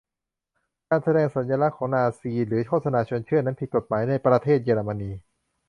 [0.89, 5.11] การแสดงสัญลักษณ์ของนาซีหรือโฆษณาชวนเชื่อนั้นผิดกฎหมายในประเทศเยอรมนี